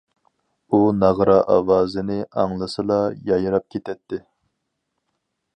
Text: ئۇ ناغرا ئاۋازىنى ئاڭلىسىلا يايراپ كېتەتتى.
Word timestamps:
ئۇ 0.69 0.79
ناغرا 1.01 1.35
ئاۋازىنى 1.55 2.17
ئاڭلىسىلا 2.45 2.99
يايراپ 3.31 3.69
كېتەتتى. 3.77 4.23